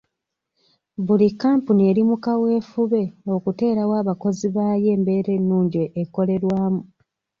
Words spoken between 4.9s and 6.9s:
embeera ennungi ekolerwamu.